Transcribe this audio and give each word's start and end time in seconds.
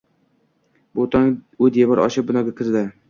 Bu 0.99 1.05
tong 1.17 1.29
u 1.67 1.69
devor 1.77 2.03
oshib, 2.07 2.29
binoga 2.33 2.57
kirdi. 2.63 2.83